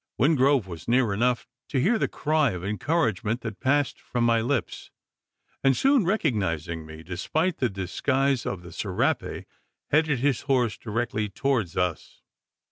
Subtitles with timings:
[0.17, 4.89] Wingrove was near enough to hear the cry of encouragement that passed from my lips;
[5.63, 9.45] and, soon recognising me, despite the disguise of the serape,
[9.91, 12.23] headed his horse directly towards us.